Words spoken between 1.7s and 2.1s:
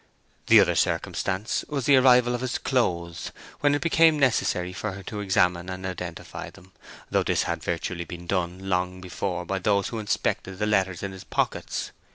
the